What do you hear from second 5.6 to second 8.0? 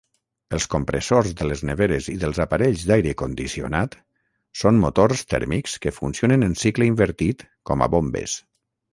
que funcionen en cicle invertit com a